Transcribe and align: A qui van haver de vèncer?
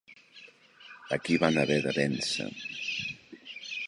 A 1.17 1.19
qui 1.25 1.37
van 1.43 1.59
haver 1.63 1.77
de 1.83 1.93
vèncer? 1.99 2.47